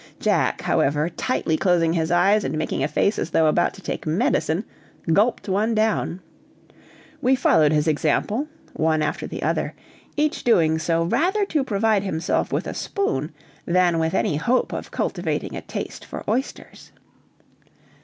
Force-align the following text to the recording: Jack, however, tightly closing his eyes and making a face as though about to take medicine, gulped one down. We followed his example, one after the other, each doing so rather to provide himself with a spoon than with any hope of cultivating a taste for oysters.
Jack, 0.19 0.61
however, 0.61 1.09
tightly 1.09 1.55
closing 1.57 1.93
his 1.93 2.09
eyes 2.09 2.43
and 2.43 2.57
making 2.57 2.81
a 2.83 2.87
face 2.87 3.19
as 3.19 3.29
though 3.29 3.45
about 3.45 3.71
to 3.75 3.83
take 3.83 4.07
medicine, 4.07 4.65
gulped 5.13 5.47
one 5.47 5.75
down. 5.75 6.21
We 7.21 7.35
followed 7.35 7.71
his 7.71 7.87
example, 7.87 8.47
one 8.73 9.03
after 9.03 9.27
the 9.27 9.43
other, 9.43 9.75
each 10.17 10.43
doing 10.43 10.79
so 10.79 11.03
rather 11.03 11.45
to 11.45 11.63
provide 11.63 12.01
himself 12.03 12.51
with 12.51 12.65
a 12.65 12.73
spoon 12.73 13.31
than 13.67 13.99
with 13.99 14.15
any 14.15 14.37
hope 14.37 14.73
of 14.73 14.89
cultivating 14.89 15.55
a 15.55 15.61
taste 15.61 16.03
for 16.03 16.23
oysters. 16.27 16.91